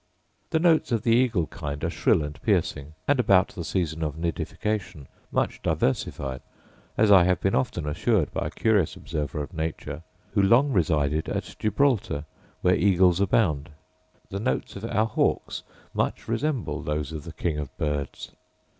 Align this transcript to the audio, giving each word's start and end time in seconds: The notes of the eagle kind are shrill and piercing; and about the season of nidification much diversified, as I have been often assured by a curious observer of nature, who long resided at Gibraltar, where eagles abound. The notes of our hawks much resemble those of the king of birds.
The 0.49 0.57
notes 0.57 0.91
of 0.91 1.03
the 1.03 1.11
eagle 1.15 1.45
kind 1.45 1.83
are 1.83 1.89
shrill 1.91 2.23
and 2.23 2.41
piercing; 2.41 2.95
and 3.07 3.19
about 3.19 3.49
the 3.49 3.63
season 3.63 4.01
of 4.03 4.15
nidification 4.15 5.05
much 5.31 5.61
diversified, 5.61 6.41
as 6.97 7.11
I 7.11 7.23
have 7.25 7.39
been 7.39 7.53
often 7.53 7.87
assured 7.87 8.31
by 8.31 8.47
a 8.47 8.49
curious 8.49 8.95
observer 8.95 9.43
of 9.43 9.53
nature, 9.53 10.01
who 10.33 10.41
long 10.41 10.73
resided 10.73 11.29
at 11.29 11.55
Gibraltar, 11.59 12.25
where 12.61 12.73
eagles 12.73 13.19
abound. 13.21 13.69
The 14.31 14.39
notes 14.39 14.75
of 14.75 14.85
our 14.85 15.05
hawks 15.05 15.61
much 15.93 16.27
resemble 16.27 16.81
those 16.81 17.11
of 17.11 17.23
the 17.23 17.33
king 17.33 17.59
of 17.59 17.69
birds. 17.77 18.31